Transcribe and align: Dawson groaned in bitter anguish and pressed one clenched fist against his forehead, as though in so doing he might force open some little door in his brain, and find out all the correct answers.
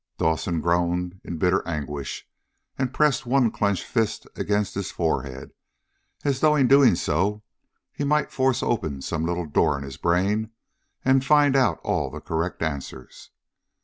Dawson 0.17 0.61
groaned 0.61 1.21
in 1.23 1.37
bitter 1.37 1.61
anguish 1.67 2.27
and 2.75 2.91
pressed 2.91 3.27
one 3.27 3.51
clenched 3.51 3.83
fist 3.83 4.25
against 4.35 4.73
his 4.73 4.89
forehead, 4.89 5.51
as 6.25 6.39
though 6.39 6.55
in 6.55 6.67
so 6.95 7.21
doing 7.29 7.41
he 7.93 8.03
might 8.03 8.31
force 8.31 8.63
open 8.63 9.03
some 9.03 9.25
little 9.27 9.45
door 9.45 9.77
in 9.77 9.83
his 9.83 9.97
brain, 9.97 10.49
and 11.05 11.23
find 11.23 11.55
out 11.55 11.79
all 11.83 12.09
the 12.09 12.19
correct 12.19 12.63
answers. 12.63 13.29